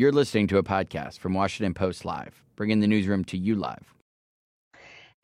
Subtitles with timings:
[0.00, 3.92] You're listening to a podcast from Washington Post Live, bringing the newsroom to you live.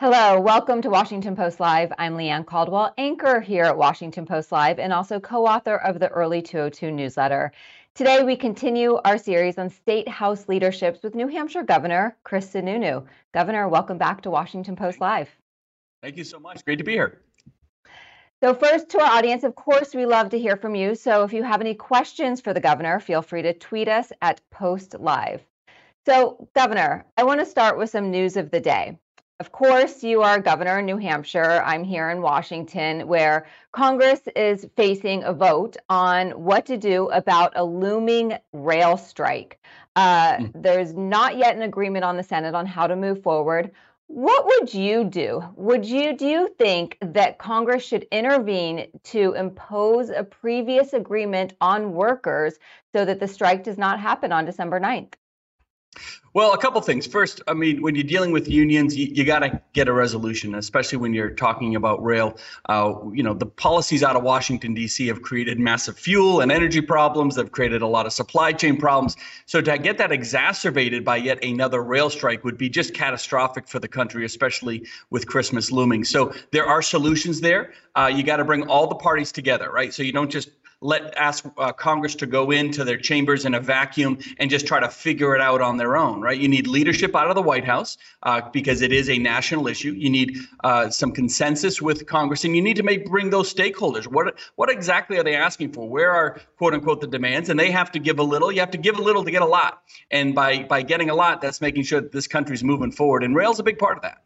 [0.01, 1.95] Hello, welcome to Washington Post Live.
[1.97, 5.99] I'm Leigh Ann Caldwell, anchor here at Washington Post Live and also co author of
[5.99, 7.53] the Early 202 newsletter.
[7.95, 13.07] Today, we continue our series on state house leaderships with New Hampshire Governor Chris Sununu.
[13.33, 15.31] Governor, welcome back to Washington Post Live.
[16.03, 16.63] Thank you so much.
[16.67, 17.23] Great to be here.
[18.43, 20.95] So, first to our audience, of course, we love to hear from you.
[20.95, 24.43] So, if you have any questions for the governor, feel free to tweet us at
[24.51, 25.41] Post Live.
[26.05, 28.99] So, Governor, I want to start with some news of the day.
[29.41, 31.63] Of course, you are governor in New Hampshire.
[31.65, 37.53] I'm here in Washington, where Congress is facing a vote on what to do about
[37.57, 39.59] a looming rail strike.
[39.95, 40.53] Uh, mm.
[40.55, 43.73] There's not yet an agreement on the Senate on how to move forward.
[44.09, 45.43] What would you do?
[45.57, 51.93] Would you do you think that Congress should intervene to impose a previous agreement on
[51.93, 52.59] workers
[52.93, 55.15] so that the strike does not happen on December 9th?
[56.37, 57.07] Well, a couple things.
[57.07, 60.55] First, I mean, when you're dealing with unions, you, you got to get a resolution,
[60.55, 62.37] especially when you're talking about rail.
[62.69, 65.07] Uh, you know, the policies out of Washington, D.C.
[65.07, 67.37] have created massive fuel and energy problems.
[67.37, 69.17] They've created a lot of supply chain problems.
[69.47, 73.79] So to get that exacerbated by yet another rail strike would be just catastrophic for
[73.79, 76.05] the country, especially with Christmas looming.
[76.05, 77.73] So there are solutions there.
[77.95, 79.95] Uh, you got to bring all the parties together, right?
[79.95, 83.61] So you don't just let ask uh, Congress to go into their chambers in a
[83.61, 86.39] vacuum and just try to figure it out on their own, right?
[86.39, 89.93] You need leadership out of the White House uh, because it is a national issue.
[89.93, 94.07] You need uh, some consensus with Congress, and you need to make bring those stakeholders.
[94.07, 95.89] What what exactly are they asking for?
[95.89, 97.49] Where are quote unquote the demands?
[97.49, 98.53] And they have to give a little.
[98.53, 99.83] You have to give a little to get a lot.
[100.11, 103.25] And by by getting a lot, that's making sure that this country's moving forward.
[103.25, 104.23] And rail's a big part of that.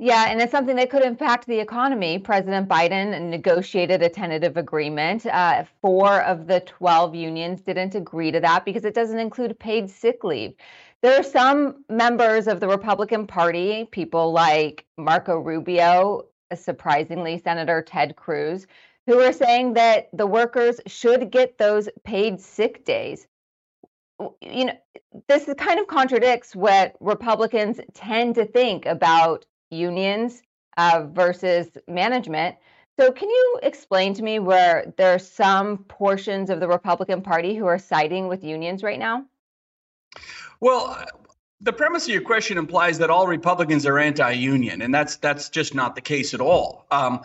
[0.00, 2.20] Yeah, and it's something that could impact the economy.
[2.20, 5.26] President Biden negotiated a tentative agreement.
[5.26, 9.90] Uh, four of the 12 unions didn't agree to that because it doesn't include paid
[9.90, 10.54] sick leave.
[11.02, 18.14] There are some members of the Republican Party, people like Marco Rubio, surprisingly, Senator Ted
[18.14, 18.68] Cruz,
[19.06, 23.26] who are saying that the workers should get those paid sick days
[24.40, 24.72] you know,
[25.28, 30.42] this kind of contradicts what Republicans tend to think about unions
[30.76, 32.56] uh, versus management.
[32.98, 37.54] So, can you explain to me where there are some portions of the Republican Party
[37.54, 39.24] who are siding with unions right now?
[40.60, 41.04] Well,
[41.60, 45.74] the premise of your question implies that all Republicans are anti-union, and that's that's just
[45.74, 46.86] not the case at all.
[46.90, 47.22] Um,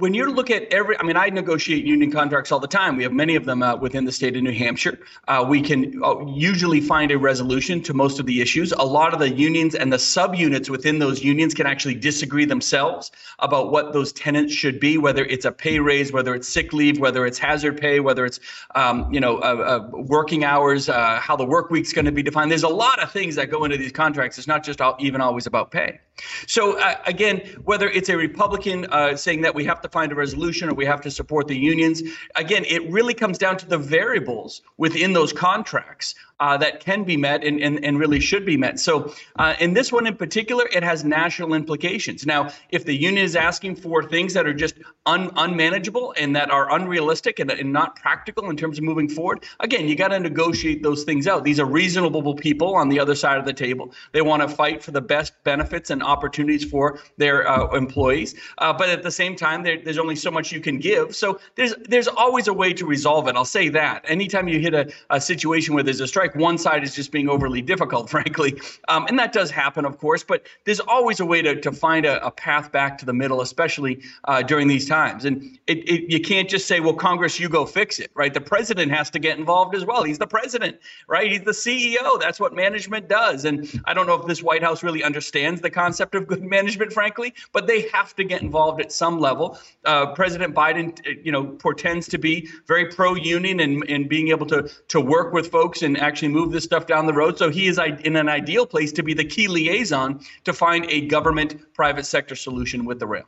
[0.00, 2.96] when you look at every, I mean, I negotiate union contracts all the time.
[2.96, 4.98] We have many of them uh, within the state of New Hampshire.
[5.28, 8.72] Uh, we can uh, usually find a resolution to most of the issues.
[8.72, 13.12] A lot of the unions and the subunits within those unions can actually disagree themselves
[13.40, 16.98] about what those tenants should be, whether it's a pay raise, whether it's sick leave,
[16.98, 18.40] whether it's hazard pay, whether it's,
[18.74, 22.22] um, you know, uh, uh, working hours, uh, how the work week's going to be
[22.22, 22.50] defined.
[22.50, 24.38] There's a lot of things that go into these contracts.
[24.38, 26.00] It's not just all, even always about pay.
[26.46, 28.86] So again, whether it's a Republican
[29.16, 32.02] saying that we have to find a resolution or we have to support the unions.
[32.36, 37.16] Again, it really comes down to the variables within those contracts uh, that can be
[37.16, 38.80] met and, and, and really should be met.
[38.80, 42.26] So, uh, in this one in particular, it has national implications.
[42.26, 46.50] Now, if the union is asking for things that are just un, unmanageable and that
[46.50, 50.18] are unrealistic and, and not practical in terms of moving forward, again, you got to
[50.18, 51.44] negotiate those things out.
[51.44, 53.92] These are reasonable people on the other side of the table.
[54.12, 58.34] They want to fight for the best benefits and opportunities for their uh, employees.
[58.58, 61.14] Uh, but at the same time, there, there's only so much you can give.
[61.14, 63.36] So, there's, there's always a way to resolve it.
[63.36, 64.04] I'll say that.
[64.08, 67.28] Anytime you hit a, a situation where there's a strike, one side is just being
[67.28, 68.60] overly difficult, frankly.
[68.88, 72.06] Um, and that does happen, of course, but there's always a way to, to find
[72.06, 75.24] a, a path back to the middle, especially uh, during these times.
[75.24, 78.32] And it, it, you can't just say, well, Congress, you go fix it, right?
[78.32, 80.02] The president has to get involved as well.
[80.02, 80.78] He's the president,
[81.08, 81.30] right?
[81.30, 82.20] He's the CEO.
[82.20, 83.44] That's what management does.
[83.44, 86.92] And I don't know if this White House really understands the concept of good management,
[86.92, 89.58] frankly, but they have to get involved at some level.
[89.84, 94.70] Uh, president Biden, you know, portends to be very pro-union and, and being able to,
[94.88, 97.38] to work with folks and actually actually move this stuff down the road.
[97.38, 101.06] So he is in an ideal place to be the key liaison to find a
[101.06, 103.24] government private sector solution with the rail.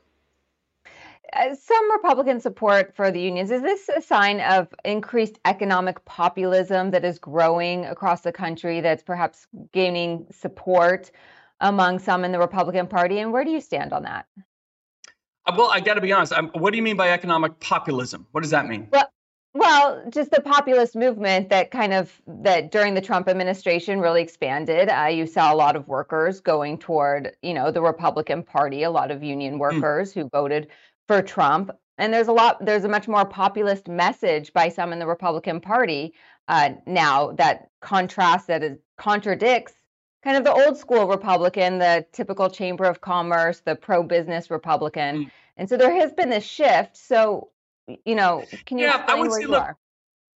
[1.33, 3.51] uh, some Republican support for the unions.
[3.51, 9.03] Is this a sign of increased economic populism that is growing across the country that's
[9.03, 11.11] perhaps gaining support
[11.61, 13.19] among some in the Republican Party?
[13.19, 14.27] And where do you stand on that?
[15.47, 16.33] Uh, well, I got to be honest.
[16.33, 18.27] I'm, what do you mean by economic populism?
[18.33, 18.89] What does that mean?
[18.93, 19.11] Well,
[19.55, 24.89] well, just the populist movement that kind of that during the Trump administration really expanded.
[24.89, 28.91] Uh, you saw a lot of workers going toward, you know, the Republican Party, a
[28.91, 29.61] lot of union hmm.
[29.61, 30.23] workers mm.
[30.23, 30.69] who voted
[31.07, 31.71] for Trump.
[31.99, 35.61] And there's a lot, there's a much more populist message by some in the Republican
[35.61, 36.15] Party
[36.49, 39.75] uh, now that contrasts, that is, contradicts
[40.25, 45.25] kind of the old school Republican, the typical Chamber of Commerce, the pro business Republican.
[45.25, 45.31] Mm.
[45.57, 46.97] And so there has been this shift.
[46.97, 47.51] So
[48.05, 49.79] you know, can you yeah, explain I would where say, you look, are?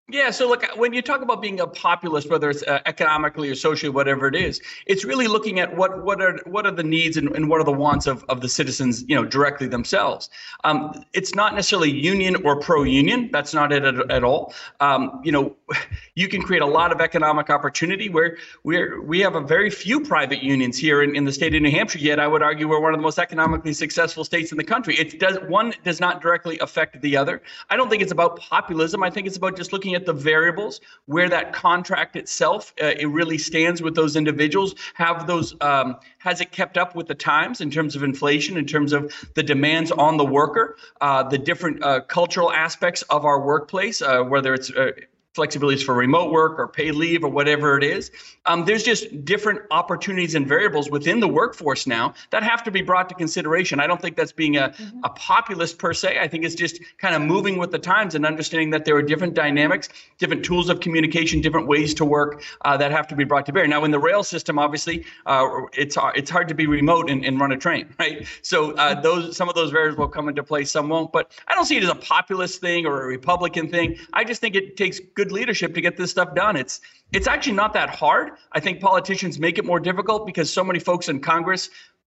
[0.08, 3.56] Yeah, so look, when you talk about being a populist, whether it's uh, economically or
[3.56, 7.16] socially, whatever it is, it's really looking at what what are what are the needs
[7.16, 10.30] and, and what are the wants of, of the citizens, you know, directly themselves.
[10.62, 13.30] Um, it's not necessarily union or pro-union.
[13.32, 14.54] That's not it at, at all.
[14.78, 15.56] Um, you know,
[16.14, 19.98] you can create a lot of economic opportunity where we're we have a very few
[19.98, 21.98] private unions here in, in the state of New Hampshire.
[21.98, 24.94] Yet, I would argue we're one of the most economically successful states in the country.
[24.94, 27.42] It does one does not directly affect the other.
[27.70, 29.02] I don't think it's about populism.
[29.02, 33.06] I think it's about just looking at the variables where that contract itself uh, it
[33.06, 34.74] really stands with those individuals.
[34.94, 38.66] Have those um, has it kept up with the times in terms of inflation in
[38.66, 43.40] terms of the demands on the worker uh, the different uh, cultural aspects of our
[43.40, 44.92] workplace uh, whether it's uh,
[45.36, 48.10] flexibilities for remote work or paid leave or whatever it is.
[48.46, 52.82] Um, there's just different opportunities and variables within the workforce now that have to be
[52.82, 53.80] brought to consideration.
[53.80, 55.00] I don't think that's being a, mm-hmm.
[55.04, 56.18] a populist per se.
[56.20, 59.02] I think it's just kind of moving with the times and understanding that there are
[59.02, 59.88] different dynamics,
[60.18, 63.52] different tools of communication, different ways to work uh, that have to be brought to
[63.52, 63.66] bear.
[63.66, 67.40] Now, in the rail system, obviously, uh, it's it's hard to be remote and, and
[67.40, 68.26] run a train, right?
[68.42, 71.12] So uh, those some of those variables will come into play, some won't.
[71.12, 73.98] But I don't see it as a populist thing or a Republican thing.
[74.12, 76.56] I just think it takes good good leadership to get this stuff done.
[76.56, 76.80] It's
[77.12, 78.32] it's actually not that hard.
[78.52, 81.70] I think politicians make it more difficult because so many folks in Congress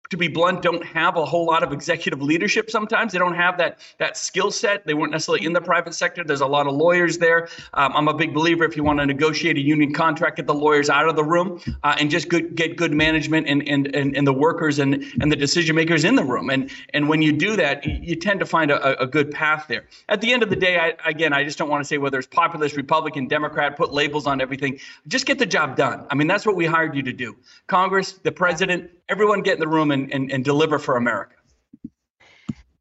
[0.10, 3.14] to be blunt, don't have a whole lot of executive leadership sometimes.
[3.14, 4.86] They don't have that that skill set.
[4.86, 6.24] They weren't necessarily in the private sector.
[6.24, 7.48] There's a lot of lawyers there.
[7.74, 10.54] Um, I'm a big believer if you want to negotiate a union contract, get the
[10.54, 14.16] lawyers out of the room uh, and just good, get good management and, and, and,
[14.16, 16.50] and the workers and, and the decision makers in the room.
[16.50, 19.86] And, and when you do that, you tend to find a, a good path there.
[20.10, 22.18] At the end of the day, I, again, I just don't want to say whether
[22.18, 24.80] it's populist, Republican, Democrat, put labels on everything.
[25.08, 26.06] Just get the job done.
[26.10, 27.36] I mean, that's what we hired you to do.
[27.68, 31.36] Congress, the president, everyone get in the room and, and, and deliver for America.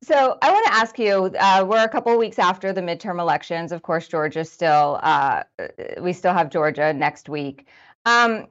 [0.02, 3.20] So I want to ask you, uh, we're a couple of weeks after the midterm
[3.20, 3.70] elections.
[3.70, 5.44] Of course, Georgia still, uh,
[6.00, 7.68] we still have Georgia next week.
[8.04, 8.48] Um,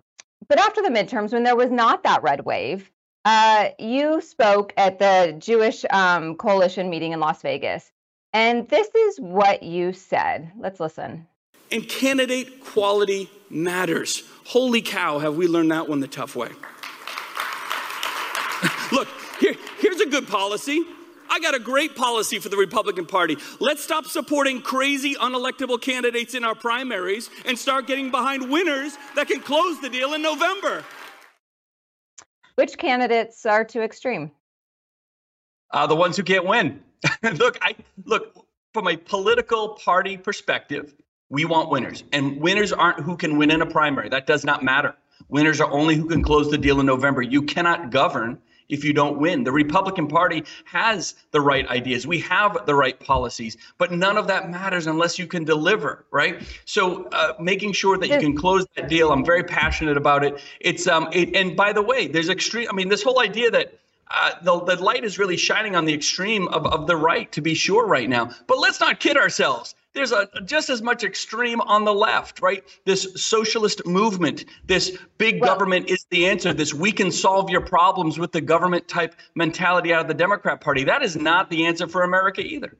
[0.47, 2.89] but after the midterms, when there was not that red wave,
[3.25, 7.91] uh, you spoke at the Jewish um, Coalition meeting in Las Vegas.
[8.33, 10.51] And this is what you said.
[10.57, 11.27] Let's listen.
[11.69, 14.23] And candidate quality matters.
[14.45, 16.49] Holy cow, have we learned that one the tough way.
[18.91, 19.07] Look,
[19.39, 20.83] here, here's a good policy.
[21.29, 23.37] I got a great policy for the Republican Party.
[23.61, 29.27] Let's stop supporting crazy, unelectable candidates in our primaries and start getting behind winners that
[29.27, 30.83] can close the deal in November.
[32.55, 34.31] Which candidates are too extreme?
[35.71, 36.81] Uh, the ones who can't win.
[37.23, 40.93] look, I look from a political party perspective.
[41.29, 44.09] We want winners, and winners aren't who can win in a primary.
[44.09, 44.95] That does not matter.
[45.29, 47.21] Winners are only who can close the deal in November.
[47.21, 48.37] You cannot govern
[48.71, 49.43] if you don't win.
[49.43, 52.07] The Republican Party has the right ideas.
[52.07, 56.41] We have the right policies, but none of that matters unless you can deliver, right?
[56.65, 60.41] So uh, making sure that you can close that deal, I'm very passionate about it.
[60.59, 62.67] It's um, it, and by the way, there's extreme.
[62.69, 63.77] I mean, this whole idea that
[64.09, 67.41] uh, the, the light is really shining on the extreme of, of the right, to
[67.41, 68.31] be sure, right now.
[68.47, 72.63] But let's not kid ourselves there's a just as much extreme on the left, right?
[72.85, 76.53] This socialist movement, this big well, government is the answer.
[76.53, 80.61] This we can solve your problems with the government type mentality out of the Democrat
[80.61, 80.83] Party.
[80.83, 82.77] That is not the answer for America either.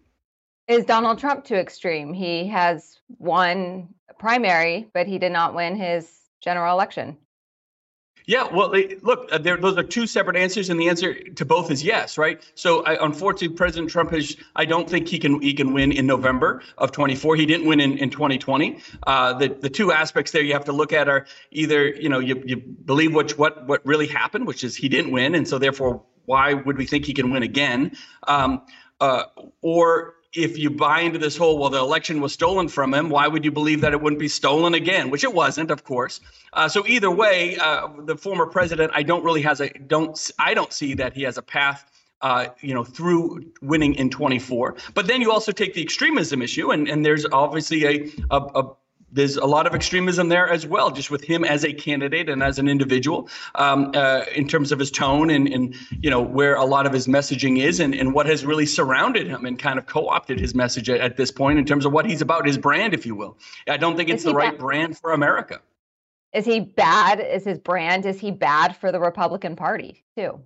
[0.68, 2.13] Is Donald Trump too extreme?
[2.13, 6.10] He has won a primary, but he did not win his
[6.41, 7.18] general election.
[8.25, 11.83] Yeah, well, look, uh, those are two separate answers, and the answer to both is
[11.83, 12.41] yes, right?
[12.55, 14.35] So, I, unfortunately, President Trump has.
[14.55, 17.35] I don't think he can he can win in November of 24.
[17.35, 18.79] He didn't win in, in 2020.
[19.07, 22.19] Uh, the the two aspects there you have to look at are either you know
[22.19, 25.57] you you believe what what what really happened, which is he didn't win, and so
[25.57, 27.91] therefore why would we think he can win again?
[28.27, 28.61] Um,
[28.99, 29.23] uh,
[29.61, 33.27] or if you buy into this whole, well, the election was stolen from him, why
[33.27, 35.09] would you believe that it wouldn't be stolen again?
[35.09, 36.21] Which it wasn't, of course.
[36.53, 40.53] Uh, so either way, uh, the former president, I don't really has a don't I
[40.53, 41.85] don't see that he has a path
[42.21, 44.75] uh, you know, through winning in 24.
[44.93, 48.69] But then you also take the extremism issue, and, and there's obviously a, a, a
[49.12, 52.41] there's a lot of extremism there as well, just with him as a candidate and
[52.41, 56.56] as an individual, um, uh, in terms of his tone and, and you know where
[56.56, 59.77] a lot of his messaging is, and, and what has really surrounded him and kind
[59.77, 62.58] of co-opted his message at, at this point in terms of what he's about, his
[62.58, 63.38] brand, if you will.
[63.68, 64.60] I don't think it's the right bad?
[64.60, 65.60] brand for America.
[66.34, 67.20] Is he bad?
[67.20, 68.06] Is his brand?
[68.06, 70.39] Is he bad for the Republican Party too?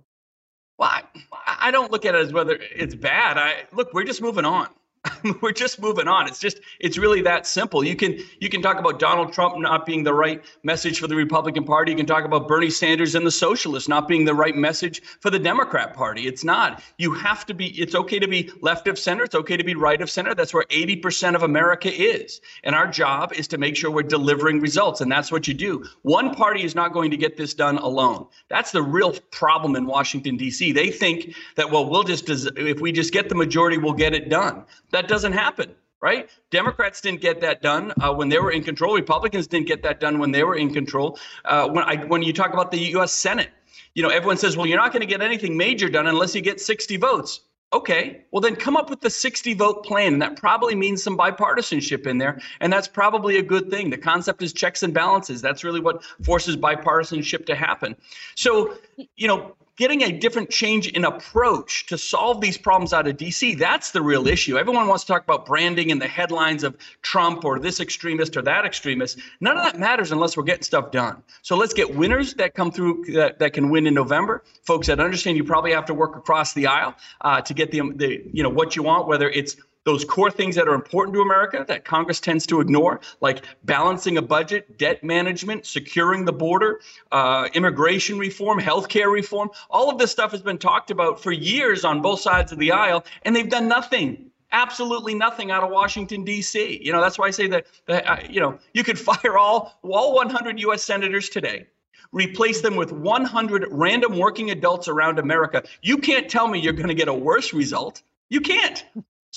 [0.78, 1.02] Well, I,
[1.46, 3.38] I don't look at it as whether it's bad.
[3.38, 4.68] I look, we're just moving on.
[5.42, 6.26] we're just moving on.
[6.26, 7.84] It's just it's really that simple.
[7.84, 11.16] You can you can talk about Donald Trump not being the right message for the
[11.16, 11.92] Republican Party.
[11.92, 15.30] You can talk about Bernie Sanders and the socialists not being the right message for
[15.30, 16.26] the Democrat Party.
[16.26, 16.82] It's not.
[16.98, 19.74] You have to be it's okay to be left of center, it's okay to be
[19.74, 20.34] right of center.
[20.34, 22.40] That's where 80% of America is.
[22.64, 25.84] And our job is to make sure we're delivering results and that's what you do.
[26.02, 28.26] One party is not going to get this done alone.
[28.48, 30.72] That's the real problem in Washington D.C.
[30.72, 34.28] They think that well we'll just if we just get the majority we'll get it
[34.28, 34.64] done.
[34.96, 36.30] That doesn't happen, right?
[36.50, 38.94] Democrats didn't get that done uh, when they were in control.
[38.94, 41.18] Republicans didn't get that done when they were in control.
[41.44, 43.12] Uh, when I when you talk about the U.S.
[43.12, 43.50] Senate,
[43.94, 46.40] you know everyone says, well, you're not going to get anything major done unless you
[46.40, 47.42] get 60 votes.
[47.74, 51.18] Okay, well then come up with the 60 vote plan, and that probably means some
[51.18, 53.90] bipartisanship in there, and that's probably a good thing.
[53.90, 55.42] The concept is checks and balances.
[55.42, 57.96] That's really what forces bipartisanship to happen.
[58.34, 58.78] So,
[59.16, 63.58] you know, getting a different change in approach to solve these problems out of DC.
[63.58, 64.58] That's the real issue.
[64.58, 68.42] Everyone wants to talk about branding and the headlines of Trump or this extremist or
[68.42, 69.18] that extremist.
[69.40, 71.22] None of that matters unless we're getting stuff done.
[71.42, 74.42] So let's get winners that come through that, that can win in November.
[74.62, 77.82] Folks that understand you probably have to work across the aisle uh, to get the,
[77.94, 79.56] the you know what you want, whether it's
[79.86, 84.18] those core things that are important to America that Congress tends to ignore, like balancing
[84.18, 86.80] a budget, debt management, securing the border,
[87.12, 89.48] uh, immigration reform, healthcare reform.
[89.70, 92.72] All of this stuff has been talked about for years on both sides of the
[92.72, 96.80] aisle, and they've done nothing absolutely nothing out of Washington D.C.
[96.82, 99.78] You know that's why I say that, that uh, you know you could fire all
[99.82, 100.82] all 100 U.S.
[100.82, 101.66] senators today,
[102.12, 105.62] replace them with 100 random working adults around America.
[105.82, 108.02] You can't tell me you're going to get a worse result.
[108.28, 108.84] You can't.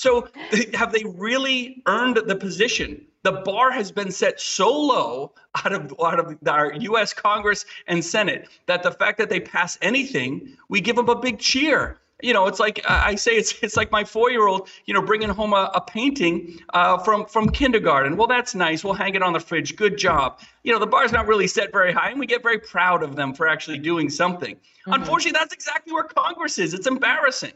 [0.00, 0.28] So
[0.74, 3.04] have they really earned the position?
[3.22, 7.12] The bar has been set so low out of out of our U.S.
[7.12, 11.38] Congress and Senate that the fact that they pass anything, we give them a big
[11.38, 11.98] cheer.
[12.22, 15.52] You know, it's like I say, it's it's like my four-year-old, you know, bringing home
[15.52, 18.16] a, a painting uh, from from kindergarten.
[18.16, 18.82] Well, that's nice.
[18.82, 19.76] We'll hang it on the fridge.
[19.76, 20.40] Good job.
[20.64, 23.16] You know, the bar's not really set very high, and we get very proud of
[23.16, 24.54] them for actually doing something.
[24.54, 24.94] Mm-hmm.
[24.94, 26.72] Unfortunately, that's exactly where Congress is.
[26.72, 27.52] It's embarrassing.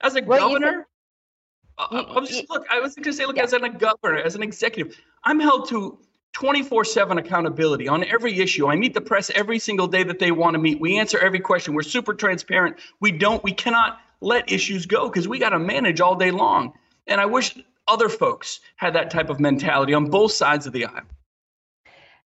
[0.00, 0.86] As a well, governor,
[1.78, 2.66] I, I was just look.
[2.70, 3.44] I was going to say, look, yeah.
[3.44, 5.98] as a governor, as an executive, I'm held to
[6.34, 8.68] 24/7 accountability on every issue.
[8.68, 10.80] I meet the press every single day that they want to meet.
[10.80, 11.74] We answer every question.
[11.74, 12.76] We're super transparent.
[13.00, 13.42] We don't.
[13.44, 16.72] We cannot let issues go because we got to manage all day long.
[17.06, 17.56] And I wish
[17.86, 21.02] other folks had that type of mentality on both sides of the aisle.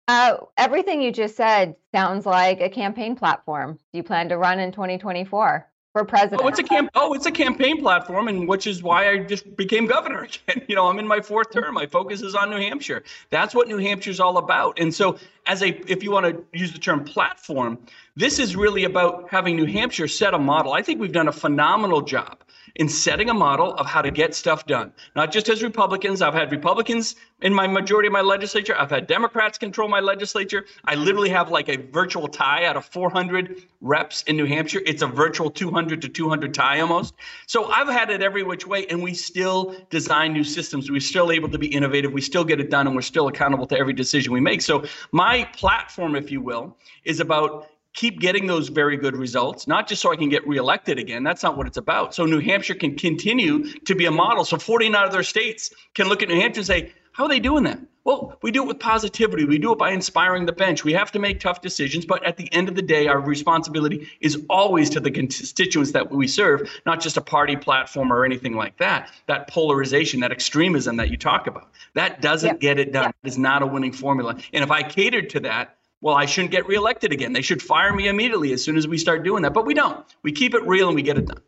[0.08, 3.74] Uh, everything you just said sounds like a campaign platform.
[3.92, 5.66] Do you plan to run in 2024?
[5.96, 6.42] For president.
[6.42, 6.90] Oh, it's a camp.
[6.94, 10.62] Oh, it's a campaign platform, and which is why I just became governor again.
[10.68, 11.72] You know, I'm in my fourth term.
[11.72, 13.02] My focus is on New Hampshire.
[13.30, 14.78] That's what New Hampshire's all about.
[14.78, 17.78] And so, as a, if you want to use the term platform,
[18.16, 20.72] this is really about having New Hampshire set a model.
[20.72, 22.42] I think we've done a phenomenal job
[22.76, 24.92] in setting a model of how to get stuff done.
[25.14, 26.20] Not just as Republicans.
[26.20, 28.74] I've had Republicans in my majority of my legislature.
[28.78, 30.64] I've had Democrats control my legislature.
[30.84, 34.80] I literally have like a virtual tie out of 400 reps in New Hampshire.
[34.86, 37.14] It's a virtual 200 to 200 tie almost.
[37.46, 40.90] So I've had it every which way, and we still design new systems.
[40.90, 42.12] We're still able to be innovative.
[42.12, 44.62] We still get it done, and we're still accountable to every decision we make.
[44.62, 49.88] So my platform, if you will, is about keep getting those very good results, not
[49.88, 51.24] just so I can get reelected again.
[51.24, 52.14] That's not what it's about.
[52.14, 54.44] So New Hampshire can continue to be a model.
[54.44, 57.64] So 49 other states can look at New Hampshire and say, how are they doing
[57.64, 57.80] that?
[58.04, 59.46] Well, we do it with positivity.
[59.46, 60.84] We do it by inspiring the bench.
[60.84, 64.06] We have to make tough decisions, but at the end of the day, our responsibility
[64.20, 68.54] is always to the constituents that we serve, not just a party platform or anything
[68.54, 69.10] like that.
[69.28, 72.60] That polarization, that extremism that you talk about, that doesn't yep.
[72.60, 73.04] get it done.
[73.04, 73.16] Yep.
[73.24, 74.36] It is not a winning formula.
[74.52, 77.32] And if I catered to that, well, I shouldn't get reelected again.
[77.32, 79.54] They should fire me immediately as soon as we start doing that.
[79.54, 80.04] But we don't.
[80.22, 81.40] We keep it real and we get it done.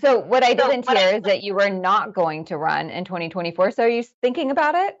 [0.00, 3.70] So, what I didn't hear is that you were not going to run in 2024.
[3.70, 4.98] So, are you thinking about it?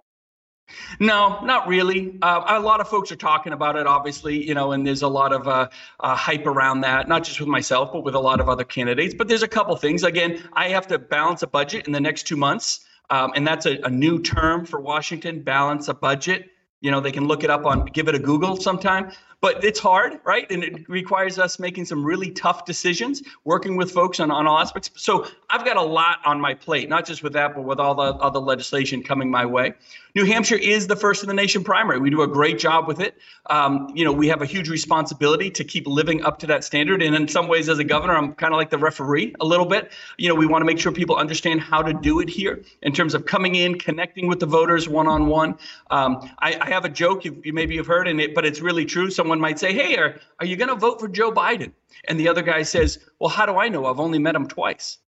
[0.98, 2.16] No, not really.
[2.22, 5.08] Uh, a lot of folks are talking about it, obviously, you know, and there's a
[5.08, 5.68] lot of uh,
[6.00, 9.14] uh, hype around that, not just with myself, but with a lot of other candidates.
[9.14, 10.04] But there's a couple things.
[10.04, 12.86] Again, I have to balance a budget in the next two months.
[13.10, 17.12] Um, and that's a, a new term for Washington balance a budget You know, they
[17.12, 19.12] can look it up on, give it a Google sometime
[19.44, 20.50] but it's hard, right?
[20.50, 24.58] And it requires us making some really tough decisions, working with folks on, on all
[24.58, 24.90] aspects.
[24.94, 27.94] So I've got a lot on my plate, not just with that, but with all
[27.94, 29.74] the other legislation coming my way.
[30.14, 31.98] New Hampshire is the first in the nation primary.
[31.98, 33.18] We do a great job with it.
[33.50, 37.02] Um, you know, we have a huge responsibility to keep living up to that standard.
[37.02, 39.66] And in some ways, as a governor, I'm kind of like the referee a little
[39.66, 39.90] bit.
[40.16, 42.92] You know, we want to make sure people understand how to do it here in
[42.92, 45.58] terms of coming in, connecting with the voters one on one.
[45.90, 49.10] I have a joke you, you maybe have heard, in it, but it's really true.
[49.10, 51.72] Someone might say, Hey, are, are you going to vote for Joe Biden?
[52.06, 53.86] And the other guy says, Well, how do I know?
[53.86, 54.98] I've only met him twice.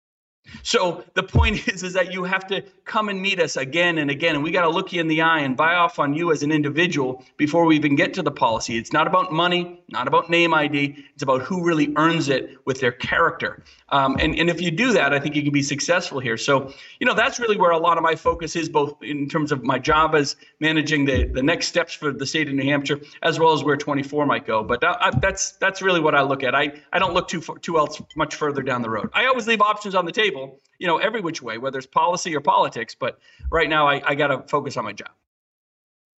[0.63, 4.11] So the point is, is that you have to come and meet us again and
[4.11, 6.33] again, and we got to look you in the eye and buy off on you
[6.33, 8.77] as an individual before we even get to the policy.
[8.77, 11.05] It's not about money, not about name ID.
[11.15, 13.65] It's about who really earns it with their character.
[13.91, 16.37] Um, and and if you do that, I think you can be successful here.
[16.37, 19.53] So you know that's really where a lot of my focus is, both in terms
[19.53, 23.01] of my job as managing the the next steps for the state of New Hampshire,
[23.23, 24.63] as well as where 24 might go.
[24.63, 26.55] But I, that's that's really what I look at.
[26.55, 29.11] I I don't look too too else much further down the road.
[29.13, 31.87] I always leave options on the table table, you know, every which way, whether it's
[31.87, 32.95] policy or politics.
[32.95, 33.19] But
[33.51, 35.11] right now, I, I got to focus on my job.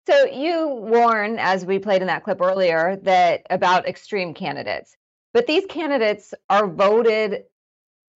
[0.07, 4.95] So you warn, as we played in that clip earlier, that about extreme candidates,
[5.33, 7.43] but these candidates are voted,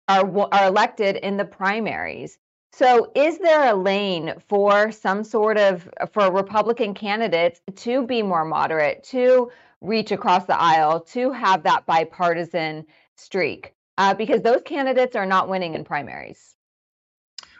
[0.09, 2.37] are are elected in the primaries.
[2.73, 8.43] So is there a lane for some sort of for Republican candidates to be more
[8.43, 9.49] moderate, to
[9.79, 12.85] reach across the aisle, to have that bipartisan
[13.15, 13.73] streak?
[13.97, 16.55] Uh, because those candidates are not winning in primaries.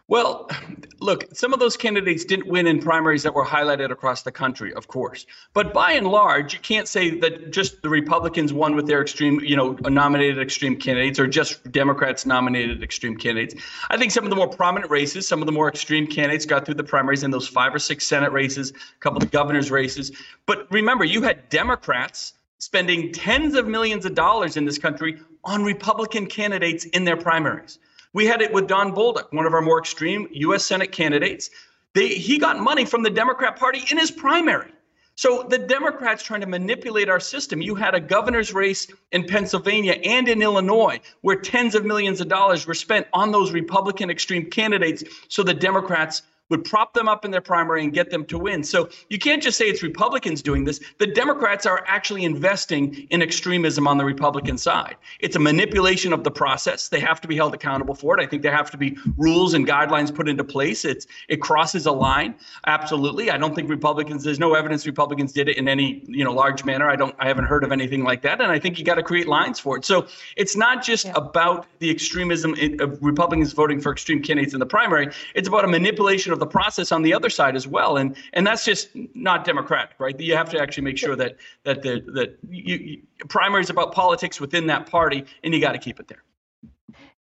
[0.09, 0.49] Well,
[0.99, 4.73] look, some of those candidates didn't win in primaries that were highlighted across the country,
[4.73, 5.25] of course.
[5.53, 9.39] But by and large, you can't say that just the Republicans won with their extreme,
[9.41, 13.55] you know, nominated extreme candidates or just Democrats nominated extreme candidates.
[13.89, 16.65] I think some of the more prominent races, some of the more extreme candidates got
[16.65, 20.11] through the primaries in those five or six Senate races, a couple of governor's races.
[20.45, 25.63] But remember, you had Democrats spending tens of millions of dollars in this country on
[25.63, 27.79] Republican candidates in their primaries.
[28.13, 30.65] We had it with Don Bolduc, one of our more extreme U.S.
[30.65, 31.49] Senate candidates.
[31.93, 34.71] They, he got money from the Democrat Party in his primary.
[35.15, 37.59] So the Democrats trying to manipulate our system.
[37.59, 42.27] You had a governor's race in Pennsylvania and in Illinois where tens of millions of
[42.27, 47.25] dollars were spent on those Republican extreme candidates so the Democrats would prop them up
[47.25, 48.63] in their primary and get them to win.
[48.63, 50.79] So you can't just say it's Republicans doing this.
[50.97, 54.95] The Democrats are actually investing in extremism on the Republican side.
[55.19, 56.87] It's a manipulation of the process.
[56.89, 58.23] They have to be held accountable for it.
[58.23, 60.85] I think there have to be rules and guidelines put into place.
[60.85, 62.35] It's it crosses a line.
[62.65, 63.29] Absolutely.
[63.29, 66.63] I don't think Republicans there's no evidence Republicans did it in any, you know, large
[66.63, 66.89] manner.
[66.89, 69.03] I don't I haven't heard of anything like that and I think you got to
[69.03, 69.85] create lines for it.
[69.85, 71.13] So it's not just yeah.
[71.15, 75.09] about the extremism of Republicans voting for extreme candidates in the primary.
[75.35, 78.15] It's about a manipulation of of the process on the other side as well, and
[78.33, 80.17] and that's just not democratic, right?
[80.19, 83.91] You have to actually make sure that that the that you, you, primary is about
[83.91, 86.23] politics within that party, and you got to keep it there.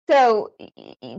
[0.10, 0.52] So,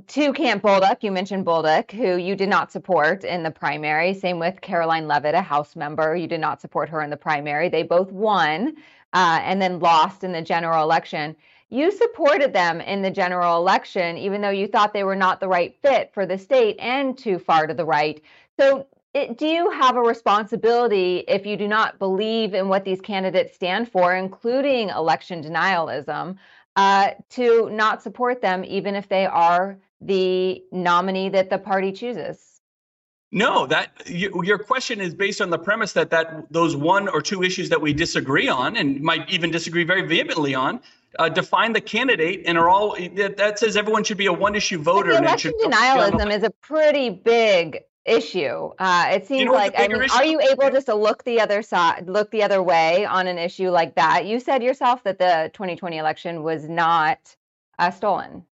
[0.09, 4.13] to Camp Bolduc, you mentioned Bolduc, who you did not support in the primary.
[4.13, 6.15] Same with Karoline Leavitt, a House member.
[6.15, 7.71] You did not support her in the primary.
[7.71, 8.77] They both won
[9.15, 11.35] uh, and then lost in the general election
[11.75, 15.49] you supported them in the general election, even though you thought they were not the
[15.49, 18.23] right fit for the state and too far to the right.
[18.59, 23.01] So, it, do you have a responsibility if you do not believe in what these
[23.01, 26.37] candidates stand for, including election denialism,
[26.77, 32.61] uh, to not support them, even if they are the nominee that the party chooses?
[33.31, 37.43] No, that your question is based on the premise that that those one or two
[37.43, 40.81] issues that we disagree on and might even disagree very vehemently on
[41.19, 44.55] uh, define the candidate and are all that, that says everyone should be a one
[44.55, 45.11] issue voter.
[45.11, 48.71] But election denialism is a pretty big issue.
[48.79, 50.15] Uh, it seems you know like I mean, issue?
[50.15, 53.39] are you able just to look the other side, look the other way on an
[53.39, 54.27] issue like that?
[54.27, 57.37] You said yourself that the 2020 election was not
[57.79, 58.45] uh, stolen.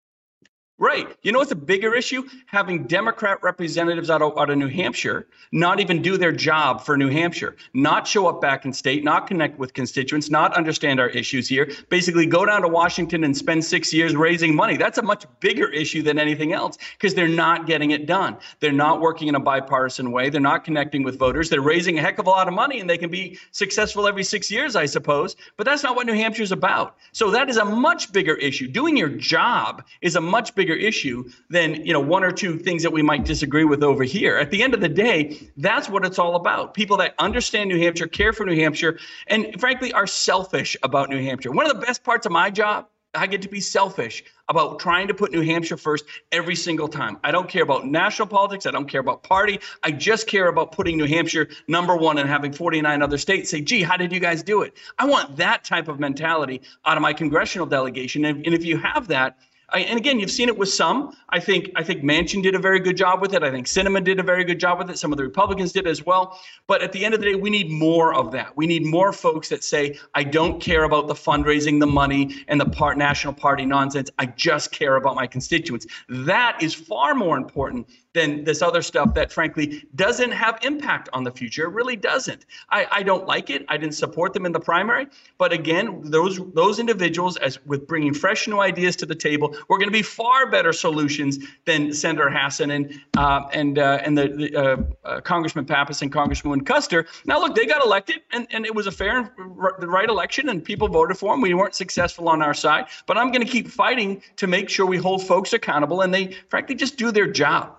[0.79, 1.07] Right.
[1.23, 2.25] You know what's a bigger issue?
[2.47, 6.97] Having Democrat representatives out of, out of New Hampshire not even do their job for
[6.97, 11.09] New Hampshire, not show up back in state, not connect with constituents, not understand our
[11.11, 14.79] issues here, basically go down to Washington and spend six years raising money.
[14.79, 18.39] That's a much bigger issue than anything else because they're not getting it done.
[18.61, 20.31] They're not working in a bipartisan way.
[20.31, 21.51] They're not connecting with voters.
[21.51, 24.25] They're raising a heck of a lot of money and they can be successful every
[24.25, 25.37] six years, I suppose.
[25.59, 26.97] But that's not what New Hampshire's about.
[27.13, 28.69] So that is a much bigger issue.
[28.69, 32.57] Doing your job is a much bigger bigger issue than you know one or two
[32.57, 34.37] things that we might disagree with over here.
[34.37, 36.73] At the end of the day, that's what it's all about.
[36.73, 41.21] People that understand New Hampshire, care for New Hampshire, and frankly are selfish about New
[41.21, 41.51] Hampshire.
[41.51, 45.09] One of the best parts of my job I get to be selfish about trying
[45.09, 47.19] to put New Hampshire first every single time.
[47.25, 48.65] I don't care about national politics.
[48.65, 49.59] I don't care about party.
[49.83, 53.61] I just care about putting New Hampshire number one and having 49 other states say,
[53.61, 54.77] gee, how did you guys do it?
[54.99, 58.25] I want that type of mentality out of my congressional delegation.
[58.25, 59.37] And, and if you have that,
[59.73, 61.17] I, and again, you've seen it with some.
[61.31, 63.43] I think I think Manchin did a very good job with it.
[63.43, 64.99] I think Sinema did a very good job with it.
[64.99, 66.39] Some of the Republicans did as well.
[66.67, 68.57] But at the end of the day, we need more of that.
[68.57, 72.61] We need more folks that say, "I don't care about the fundraising, the money, and
[72.61, 74.11] the part national party nonsense.
[74.19, 79.15] I just care about my constituents." That is far more important than this other stuff
[79.15, 81.65] that frankly doesn't have impact on the future.
[81.65, 82.45] It really doesn't.
[82.71, 83.65] I, I don't like it.
[83.69, 85.07] I didn't support them in the primary.
[85.39, 89.79] But again, those those individuals, as with bringing fresh new ideas to the table, we're
[89.79, 94.29] going to be far better solutions than Senator Hassan and uh, and uh, and the,
[94.29, 97.07] the uh, uh Congressman Pappas and Congresswoman Kuster.
[97.25, 99.31] Now look, they got elected, and, and it was a fair and
[99.79, 101.41] the right election, and people voted for them.
[101.41, 104.87] We weren't successful on our side, but I'm going to keep fighting to make sure
[104.87, 107.79] we hold folks accountable, and they frankly just do their job.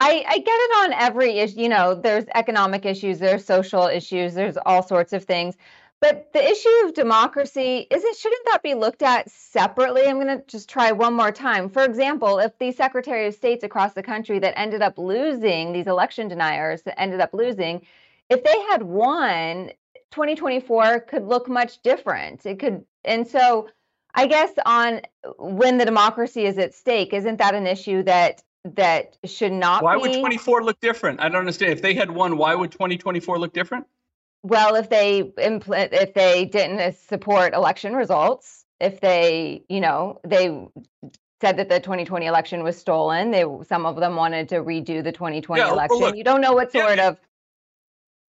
[0.00, 1.60] I, I get it on every issue.
[1.60, 5.56] You know, there's economic issues, there's social issues, there's all sorts of things.
[6.00, 10.06] But the issue of democracy isn't shouldn't that be looked at separately?
[10.06, 11.70] I'm going to just try one more time.
[11.70, 15.86] For example, if the Secretary of States across the country that ended up losing these
[15.86, 17.86] election deniers that ended up losing,
[18.28, 19.70] if they had won,
[20.10, 22.44] 2024 could look much different.
[22.44, 23.68] It could, and so
[24.14, 25.00] I guess on
[25.38, 29.96] when the democracy is at stake, isn't that an issue that that should not why
[29.96, 30.02] be...
[30.02, 31.20] would 24 look different?
[31.20, 31.72] I don't understand.
[31.72, 33.86] If they had won why would 2024 look different?
[34.42, 40.66] Well if they impl- if they didn't support election results if they you know they
[41.40, 45.12] said that the 2020 election was stolen they some of them wanted to redo the
[45.12, 45.98] 2020 yeah, oh, election.
[45.98, 47.18] look, you don't know what sort yeah, of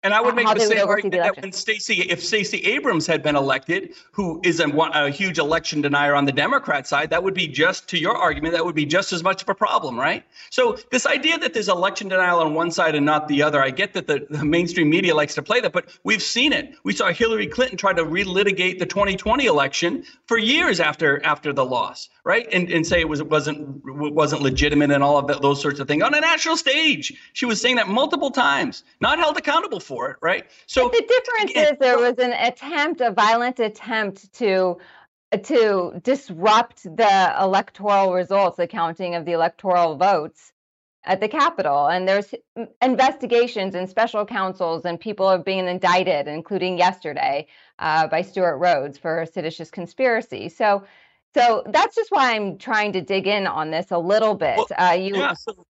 [0.03, 3.37] and I would make the same argument that when Stacey, if Stacey Abrams had been
[3.37, 7.47] elected, who is a, a, huge election denier on the Democrat side, that would be
[7.47, 10.25] just to your argument, that would be just as much of a problem, right?
[10.49, 13.71] So this idea that there's election denial on one side and not the other, I
[13.71, 16.75] get that the, the mainstream media likes to play that, but we've seen it.
[16.83, 21.65] We saw Hillary Clinton try to relitigate the 2020 election for years after after the
[21.65, 22.49] loss, right?
[22.53, 25.79] And and say it was it wasn't wasn't legitimate and all of that, those sorts
[25.79, 27.13] of things on a national stage.
[27.35, 30.47] She was saying that multiple times, not held accountable for it, right?
[30.67, 34.79] So but the difference again, is there was an attempt, a violent attempt to
[35.45, 40.53] to disrupt the electoral results, the counting of the electoral votes
[41.05, 41.87] at the Capitol.
[41.87, 42.35] And there's
[42.83, 47.47] investigations and special counsels, and people are being indicted, including yesterday
[47.79, 50.49] uh, by Stewart Rhodes for seditious conspiracy.
[50.49, 50.85] So,
[51.35, 54.57] so that's just why I'm trying to dig in on this a little bit.
[54.57, 55.65] Well, uh, you, yeah, so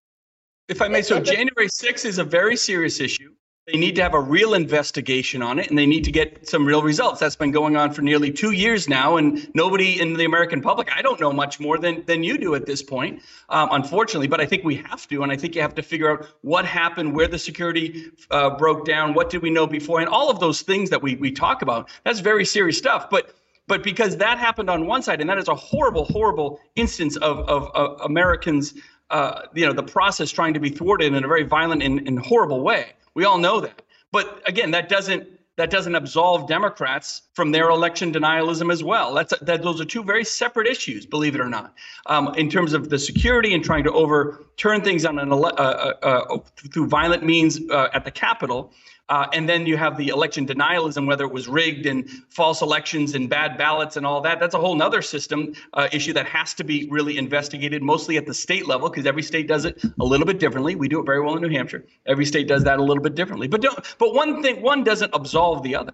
[0.68, 3.35] if I may, so January 6th is a very serious issue.
[3.72, 6.64] They need to have a real investigation on it and they need to get some
[6.64, 7.20] real results.
[7.20, 10.88] That's been going on for nearly two years now, and nobody in the American public,
[10.96, 14.40] I don't know much more than, than you do at this point, um, unfortunately, but
[14.40, 15.22] I think we have to.
[15.22, 18.85] And I think you have to figure out what happened, where the security uh, broke
[18.87, 21.62] down, what did we know before, and all of those things that we, we talk
[21.62, 21.88] about.
[22.04, 23.09] That's very serious stuff.
[23.09, 23.35] But
[23.68, 27.38] but because that happened on one side, and that is a horrible, horrible instance of,
[27.48, 28.74] of, of Americans,
[29.11, 32.18] uh, you know, the process trying to be thwarted in a very violent and, and
[32.18, 32.94] horrible way.
[33.20, 33.83] We all know that.
[34.12, 39.12] But again, that doesn't that doesn't absolve Democrats from their election denialism as well.
[39.12, 41.74] That's that those are two very separate issues, believe it or not,
[42.06, 45.92] um, in terms of the security and trying to overturn things on an uh, uh,
[46.02, 46.38] uh,
[46.72, 48.72] through violent means uh, at the Capitol,
[49.10, 53.14] uh, and then you have the election denialism, whether it was rigged and false elections
[53.14, 54.38] and bad ballots and all that.
[54.38, 58.24] That's a whole other system uh, issue that has to be really investigated, mostly at
[58.24, 60.76] the state level, because every state does it a little bit differently.
[60.76, 61.84] We do it very well in New Hampshire.
[62.06, 63.48] Every state does that a little bit differently.
[63.48, 65.92] But don't, but one thing, one doesn't absolve the other.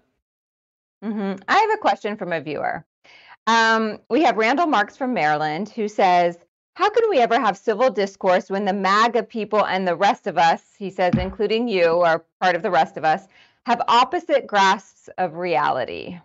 [1.02, 1.42] Mm-hmm.
[1.48, 2.85] I have a question from a viewer.
[3.46, 6.37] Um, we have Randall Marks from Maryland who says,
[6.77, 10.37] how can we ever have civil discourse when the MAGA people and the rest of
[10.37, 13.29] us, he says, including you, are part of the rest of us,
[13.65, 16.21] have opposite grasps of reality?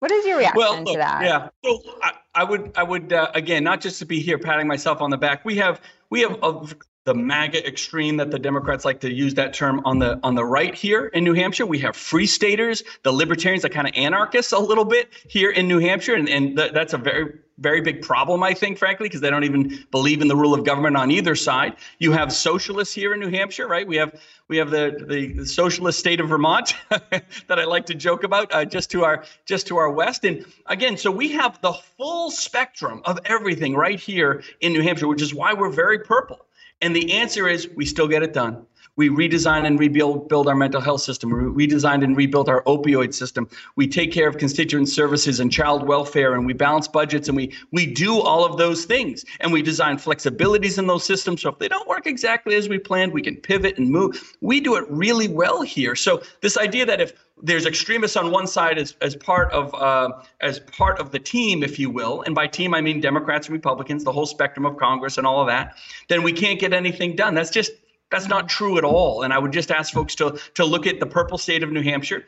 [0.00, 1.22] What is your reaction well, look, to that?
[1.22, 4.66] Yeah, so I, I would, I would uh, again, not just to be here patting
[4.66, 5.44] myself on the back.
[5.44, 6.66] We have, we have a
[7.08, 10.44] the MAGA extreme that the Democrats like to use that term on the on the
[10.44, 11.64] right here in New Hampshire.
[11.64, 15.66] We have free staters, the libertarians, are kind of anarchists a little bit here in
[15.66, 19.22] New Hampshire, and, and th- that's a very very big problem, I think, frankly, because
[19.22, 21.76] they don't even believe in the rule of government on either side.
[21.98, 23.88] You have socialists here in New Hampshire, right?
[23.88, 24.14] We have
[24.48, 28.66] we have the the, socialist state of Vermont that I like to joke about, uh,
[28.66, 30.26] just to our just to our west.
[30.26, 35.08] And again, so we have the full spectrum of everything right here in New Hampshire,
[35.08, 36.44] which is why we're very purple.
[36.80, 38.66] And the answer is we still get it done.
[38.98, 41.30] We redesign and rebuild build our mental health system.
[41.54, 43.48] We redesigned and rebuilt our opioid system.
[43.76, 47.54] We take care of constituent services and child welfare, and we balance budgets, and we
[47.70, 49.24] we do all of those things.
[49.38, 51.42] And we design flexibilities in those systems.
[51.42, 54.36] So if they don't work exactly as we planned, we can pivot and move.
[54.40, 55.94] We do it really well here.
[55.94, 60.10] So this idea that if there's extremists on one side as, as part of uh,
[60.40, 63.52] as part of the team, if you will, and by team I mean Democrats and
[63.52, 65.76] Republicans, the whole spectrum of Congress and all of that,
[66.08, 67.34] then we can't get anything done.
[67.34, 67.70] That's just
[68.10, 69.22] that's not true at all.
[69.22, 71.82] And I would just ask folks to to look at the purple state of New
[71.82, 72.24] Hampshire.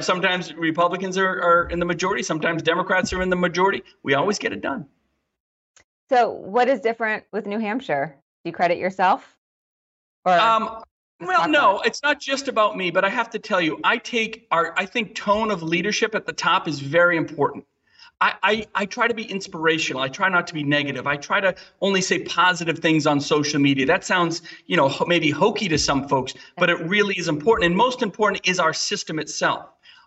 [0.00, 3.82] Sometimes Republicans are, are in the majority, sometimes Democrats are in the majority.
[4.02, 4.86] We always get it done.
[6.08, 8.16] So, what is different with New Hampshire?
[8.44, 9.36] Do you credit yourself?
[10.24, 10.82] Or um,
[11.20, 14.46] well, no, it's not just about me, but I have to tell you, I take
[14.50, 17.66] our, I think tone of leadership at the top is very important.
[18.20, 20.02] I, I, try to be inspirational.
[20.02, 21.06] I try not to be negative.
[21.06, 23.86] I try to only say positive things on social media.
[23.86, 27.66] That sounds, you know, maybe hokey to some folks, but it really is important.
[27.66, 29.66] And most important is our system itself.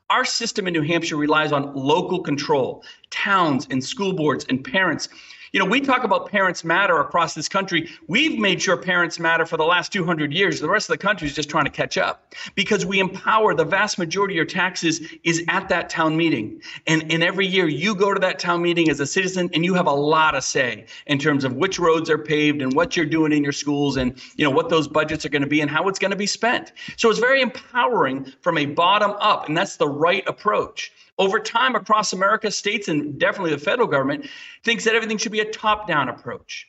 [0.10, 5.08] Our system in New Hampshire relies on local control, towns and school boards and parents
[5.51, 7.89] you know, we talk about parents matter across this country.
[8.07, 10.61] We've made sure parents matter for the last 200 years.
[10.61, 13.65] The rest of the country is just trying to catch up because we empower the
[13.65, 16.61] vast majority of your taxes is at that town meeting.
[16.87, 19.73] And, and every year you go to that town meeting as a citizen and you
[19.73, 23.05] have a lot of say in terms of which roads are paved and what you're
[23.05, 25.69] doing in your schools and, you know, what those budgets are going to be and
[25.69, 26.71] how it's going to be spent.
[26.95, 29.49] So it's very empowering from a bottom up.
[29.49, 34.27] And that's the right approach over time across America, states and definitely the federal government
[34.63, 36.67] thinks that everything should be a top down approach.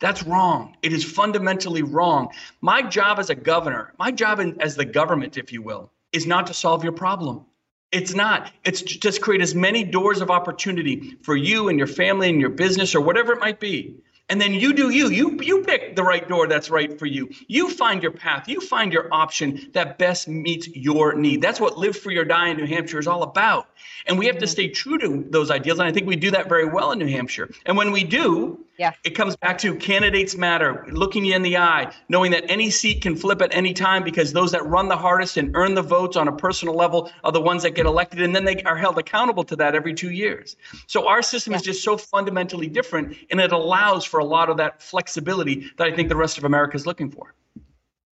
[0.00, 0.74] That's wrong.
[0.80, 2.30] It is fundamentally wrong.
[2.62, 6.26] My job as a governor, my job in, as the government, if you will, is
[6.26, 7.44] not to solve your problem.
[7.92, 8.50] It's not.
[8.64, 12.50] It's just create as many doors of opportunity for you and your family and your
[12.50, 13.96] business or whatever it might be
[14.30, 15.10] and then you do you.
[15.10, 17.28] You you pick the right door that's right for you.
[17.48, 18.48] You find your path.
[18.48, 21.42] You find your option that best meets your need.
[21.42, 23.68] That's what live free or die in new hampshire is all about.
[24.06, 26.48] And we have to stay true to those ideals and i think we do that
[26.48, 27.50] very well in new hampshire.
[27.66, 28.92] And when we do yeah.
[29.04, 33.02] It comes back to candidates matter, looking you in the eye, knowing that any seat
[33.02, 36.16] can flip at any time because those that run the hardest and earn the votes
[36.16, 38.96] on a personal level are the ones that get elected, and then they are held
[38.96, 40.56] accountable to that every two years.
[40.86, 41.58] So our system yeah.
[41.58, 45.86] is just so fundamentally different, and it allows for a lot of that flexibility that
[45.86, 47.34] I think the rest of America is looking for.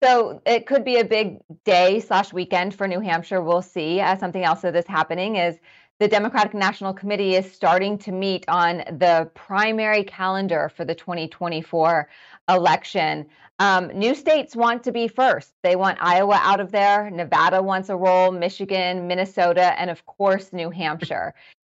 [0.01, 3.41] So it could be a big day slash weekend for New Hampshire.
[3.41, 3.99] We'll see.
[3.99, 5.59] Uh, something else that is happening is
[6.03, 12.09] the Democratic National Committee is starting to meet on the primary calendar for the 2024
[12.49, 13.25] election.
[13.59, 15.53] Um, new states want to be first.
[15.63, 17.09] They want Iowa out of there.
[17.09, 21.35] Nevada wants a role, Michigan, Minnesota, and of course, New Hampshire.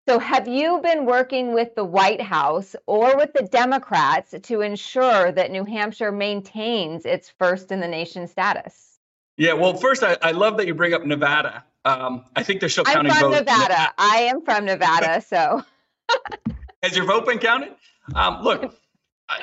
[0.09, 5.33] So, have you been working with the White House or with the Democrats to ensure
[5.33, 8.99] that New Hampshire maintains its first in the nation status?
[9.37, 12.69] Yeah, well, first, I, I love that you bring up Nevada um, I think they're
[12.69, 13.47] still counting I'm from votes.
[13.47, 13.93] Nevada.
[13.99, 15.63] I am from Nevada, so.
[16.83, 17.75] Has your vote been counted?
[18.15, 18.63] Um, look,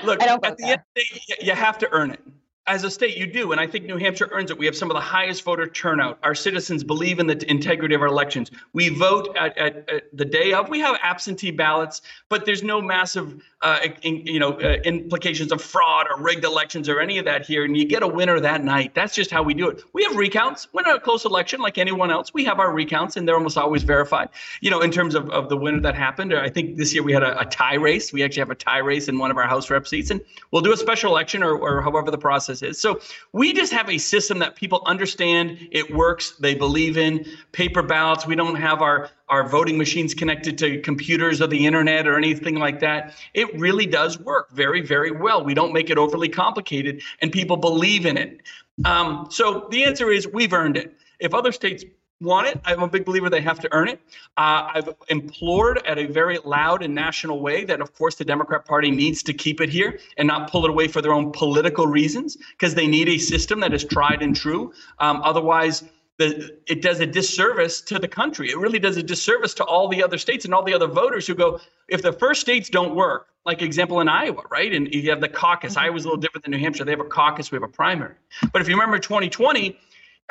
[0.03, 0.21] look.
[0.21, 0.71] at the there.
[0.71, 2.19] end of the day, you have to earn it
[2.67, 3.51] as a state, you do.
[3.51, 4.57] And I think New Hampshire earns it.
[4.57, 6.19] We have some of the highest voter turnout.
[6.21, 8.51] Our citizens believe in the integrity of our elections.
[8.73, 10.69] We vote at, at, at the day of.
[10.69, 15.59] We have absentee ballots, but there's no massive, uh, in, you know, uh, implications of
[15.61, 17.65] fraud or rigged elections or any of that here.
[17.65, 18.93] And you get a winner that night.
[18.93, 19.83] That's just how we do it.
[19.93, 20.67] We have recounts.
[20.71, 23.81] When a close election, like anyone else, we have our recounts, and they're almost always
[23.81, 24.29] verified.
[24.61, 26.31] You know, in terms of, of the winner that happened.
[26.33, 28.13] I think this year we had a, a tie race.
[28.13, 30.21] We actually have a tie race in one of our House rep seats, and
[30.51, 32.81] we'll do a special election or, or however the process process is.
[32.81, 32.99] So
[33.33, 37.25] we just have a system that people understand it works, they believe in.
[37.51, 42.05] Paper ballots, we don't have our our voting machines connected to computers or the internet
[42.05, 43.13] or anything like that.
[43.33, 45.43] It really does work very, very well.
[45.45, 48.41] We don't make it overly complicated, and people believe in it.
[48.83, 50.93] Um, so the answer is we've earned it.
[51.19, 51.85] If other states
[52.21, 52.59] want it.
[52.65, 53.99] I'm a big believer they have to earn it.
[54.37, 58.65] Uh, I've implored at a very loud and national way that, of course, the Democrat
[58.65, 61.87] Party needs to keep it here and not pull it away for their own political
[61.87, 64.73] reasons because they need a system that is tried and true.
[64.99, 65.83] Um, otherwise,
[66.17, 68.49] the, it does a disservice to the country.
[68.49, 71.25] It really does a disservice to all the other states and all the other voters
[71.25, 74.71] who go, if the first states don't work, like example in Iowa, right?
[74.71, 75.73] And you have the caucus.
[75.73, 75.85] Mm-hmm.
[75.85, 76.85] Iowa's a little different than New Hampshire.
[76.85, 78.13] They have a caucus, we have a primary.
[78.53, 79.77] But if you remember 2020,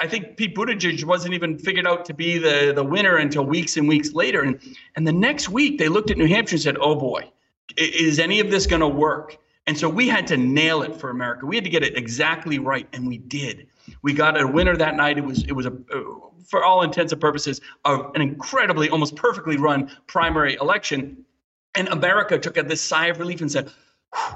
[0.00, 3.76] I think Pete Buttigieg wasn't even figured out to be the, the winner until weeks
[3.76, 4.42] and weeks later.
[4.42, 4.58] And,
[4.96, 7.30] and the next week, they looked at New Hampshire and said, oh boy,
[7.76, 9.36] is any of this going to work?
[9.66, 11.46] And so we had to nail it for America.
[11.46, 13.68] We had to get it exactly right, and we did.
[14.02, 15.18] We got a winner that night.
[15.18, 16.02] It was it was a uh,
[16.46, 21.24] for all intents and purposes of an incredibly, almost perfectly run primary election.
[21.76, 23.70] And America took a, this sigh of relief and said,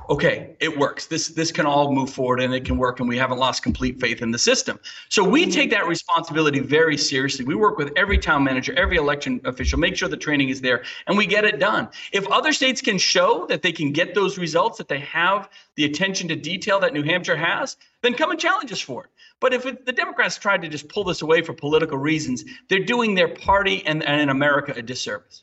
[0.08, 1.06] okay, it works.
[1.06, 4.00] This this can all move forward and it can work, and we haven't lost complete
[4.00, 4.78] faith in the system.
[5.08, 7.44] So we take that responsibility very seriously.
[7.44, 10.84] We work with every town manager, every election official, make sure the training is there,
[11.06, 11.88] and we get it done.
[12.12, 15.84] If other states can show that they can get those results, that they have the
[15.84, 19.10] attention to detail that New Hampshire has, then come and challenge us for it.
[19.40, 22.84] But if it, the Democrats tried to just pull this away for political reasons, they're
[22.84, 25.42] doing their party and, and America a disservice.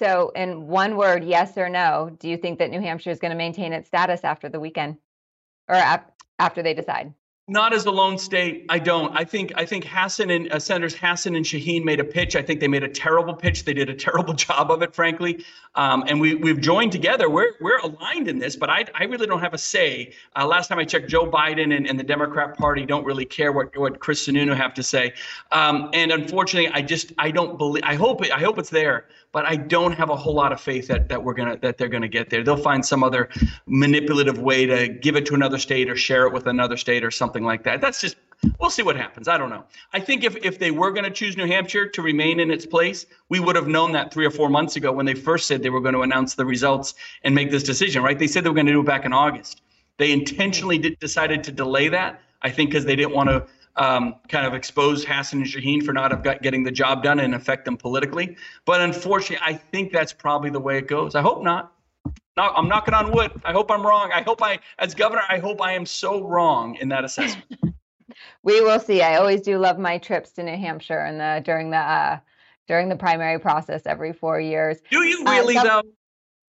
[0.00, 3.32] So, in one word, yes or no, do you think that New Hampshire is going
[3.32, 4.96] to maintain its status after the weekend
[5.68, 7.12] or ap- after they decide?
[7.50, 8.64] not as a lone state.
[8.68, 9.14] I don't.
[9.16, 12.36] I think I think Hassan and uh, Senators Hassan and Shaheen made a pitch.
[12.36, 13.64] I think they made a terrible pitch.
[13.64, 15.44] They did a terrible job of it, frankly.
[15.74, 17.28] Um, and we we've joined together.
[17.28, 20.12] We're we're aligned in this, but I I really don't have a say.
[20.36, 23.50] Uh, last time I checked, Joe Biden and, and the Democrat Party don't really care
[23.50, 25.12] what what Chris Sununu have to say.
[25.50, 27.82] Um, and unfortunately, I just I don't believe.
[27.84, 30.60] I hope it, I hope it's there, but I don't have a whole lot of
[30.60, 32.42] faith that that we're gonna that they're gonna get there.
[32.42, 33.28] They'll find some other
[33.66, 37.10] manipulative way to give it to another state or share it with another state or
[37.10, 37.80] something like that.
[37.80, 38.16] That's just
[38.58, 39.28] we'll see what happens.
[39.28, 39.64] I don't know.
[39.92, 42.66] I think if if they were going to choose New Hampshire to remain in its
[42.66, 45.62] place, we would have known that three or four months ago when they first said
[45.62, 48.02] they were going to announce the results and make this decision.
[48.02, 48.18] Right?
[48.18, 49.62] They said they were going to do it back in August.
[49.98, 52.22] They intentionally decided to delay that.
[52.42, 55.92] I think because they didn't want to um, kind of expose Hassan and Shaheen for
[55.92, 58.36] not got, getting the job done and affect them politically.
[58.64, 61.14] But unfortunately, I think that's probably the way it goes.
[61.14, 61.72] I hope not.
[62.36, 63.32] Not, I'm knocking on wood.
[63.44, 64.12] I hope I'm wrong.
[64.12, 67.46] I hope I, as governor, I hope I am so wrong in that assessment.
[68.42, 69.02] we will see.
[69.02, 72.18] I always do love my trips to New Hampshire and the during the uh,
[72.66, 74.78] during the primary process every four years.
[74.90, 75.82] Do you uh, really uh, though?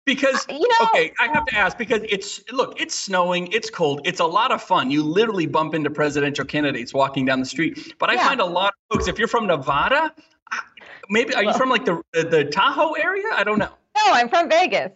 [0.04, 3.70] Because uh, you know, okay, I have to ask because it's look, it's snowing, it's
[3.70, 4.90] cold, it's a lot of fun.
[4.90, 7.94] You literally bump into presidential candidates walking down the street.
[7.98, 8.28] But I yeah.
[8.28, 10.14] find a lot of folks, if you're from Nevada,
[11.08, 13.28] maybe are you from like the the Tahoe area?
[13.32, 13.72] I don't know.
[13.96, 14.92] No, I'm from Vegas.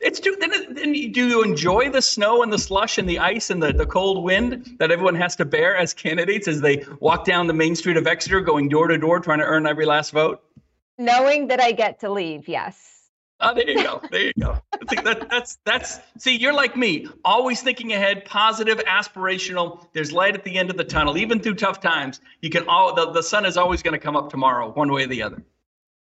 [0.00, 0.36] It's too.
[0.38, 3.72] Then, then do you enjoy the snow and the slush and the ice and the,
[3.72, 7.54] the cold wind that everyone has to bear as candidates as they walk down the
[7.54, 10.40] main street of Exeter, going door to door, trying to earn every last vote?
[10.98, 12.97] Knowing that I get to leave, yes.
[13.40, 14.00] Oh, there you go.
[14.10, 14.60] There you go.
[14.90, 16.00] See, that, that's that's.
[16.18, 19.86] See, you're like me, always thinking ahead, positive, aspirational.
[19.92, 22.20] There's light at the end of the tunnel, even through tough times.
[22.42, 25.04] You can all the, the sun is always going to come up tomorrow, one way
[25.04, 25.42] or the other.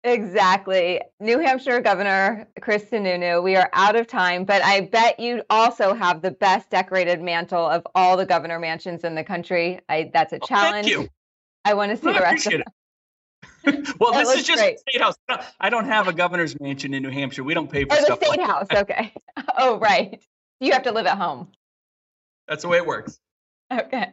[0.02, 1.00] Exactly.
[1.20, 5.94] New Hampshire Governor Chris Sununu, we are out of time, but I bet you also
[5.94, 9.80] have the best decorated mantle of all the governor mansions in the country.
[9.88, 10.86] I, that's a challenge.
[10.86, 11.08] Oh, thank you.
[11.64, 12.62] I want to see the rest of it.
[13.98, 14.78] well, this is just great.
[14.80, 15.16] state house.
[15.60, 17.44] I don't have a governor's mansion in New Hampshire.
[17.44, 18.20] We don't pay for oh, stuff.
[18.20, 18.66] the state like house.
[18.70, 18.90] That.
[18.90, 19.12] Okay.
[19.58, 20.22] Oh, right.
[20.60, 21.48] You have to live at home.
[22.48, 23.18] That's the way it works.
[23.72, 24.12] Okay.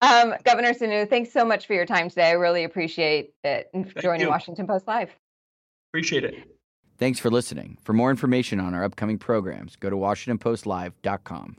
[0.00, 2.28] Um, Governor Sununu, thanks so much for your time today.
[2.28, 5.10] I really appreciate it joining Washington Post Live.
[5.90, 6.34] Appreciate it.
[6.98, 7.78] Thanks for listening.
[7.82, 11.56] For more information on our upcoming programs, go to WashingtonPostLive.com.